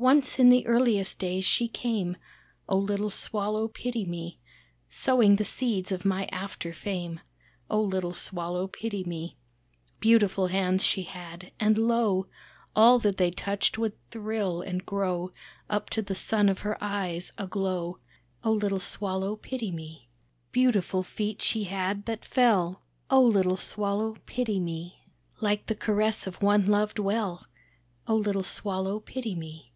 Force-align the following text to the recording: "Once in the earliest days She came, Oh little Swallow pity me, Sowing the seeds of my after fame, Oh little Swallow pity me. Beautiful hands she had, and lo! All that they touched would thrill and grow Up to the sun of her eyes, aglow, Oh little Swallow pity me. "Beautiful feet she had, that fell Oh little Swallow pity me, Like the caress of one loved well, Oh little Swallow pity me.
"Once 0.00 0.38
in 0.38 0.48
the 0.48 0.66
earliest 0.66 1.18
days 1.18 1.44
She 1.44 1.68
came, 1.68 2.16
Oh 2.66 2.78
little 2.78 3.10
Swallow 3.10 3.68
pity 3.68 4.06
me, 4.06 4.38
Sowing 4.88 5.34
the 5.34 5.44
seeds 5.44 5.92
of 5.92 6.06
my 6.06 6.24
after 6.32 6.72
fame, 6.72 7.20
Oh 7.68 7.82
little 7.82 8.14
Swallow 8.14 8.66
pity 8.66 9.04
me. 9.04 9.36
Beautiful 9.98 10.46
hands 10.46 10.82
she 10.82 11.02
had, 11.02 11.52
and 11.60 11.76
lo! 11.76 12.26
All 12.74 12.98
that 13.00 13.18
they 13.18 13.30
touched 13.30 13.76
would 13.76 13.92
thrill 14.10 14.62
and 14.62 14.86
grow 14.86 15.32
Up 15.68 15.90
to 15.90 16.00
the 16.00 16.14
sun 16.14 16.48
of 16.48 16.60
her 16.60 16.78
eyes, 16.82 17.30
aglow, 17.36 17.98
Oh 18.42 18.52
little 18.52 18.80
Swallow 18.80 19.36
pity 19.36 19.70
me. 19.70 20.08
"Beautiful 20.50 21.02
feet 21.02 21.42
she 21.42 21.64
had, 21.64 22.06
that 22.06 22.24
fell 22.24 22.80
Oh 23.10 23.20
little 23.22 23.58
Swallow 23.58 24.16
pity 24.24 24.60
me, 24.60 25.02
Like 25.42 25.66
the 25.66 25.74
caress 25.76 26.26
of 26.26 26.40
one 26.40 26.64
loved 26.68 26.98
well, 26.98 27.46
Oh 28.08 28.16
little 28.16 28.42
Swallow 28.42 28.98
pity 29.00 29.34
me. 29.34 29.66